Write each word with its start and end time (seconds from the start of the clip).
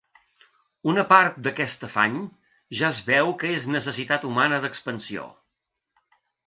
Una 0.93 1.03
part 1.11 1.37
d'aquest 1.49 1.85
afany, 1.89 2.17
ja 2.81 2.91
es 2.95 3.03
veu 3.13 3.31
que 3.45 3.55
és 3.59 3.71
necessitat 3.77 4.29
humana 4.33 4.63
d'expansió; 4.67 5.33